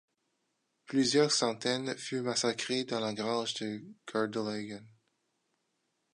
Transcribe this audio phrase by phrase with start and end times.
[0.87, 4.83] Plusieurs centaines furent massacrés dans la grange de Gardelegen.